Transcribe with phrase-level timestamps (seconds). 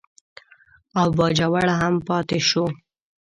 [0.99, 2.65] او باجوړ هم پاتې شو.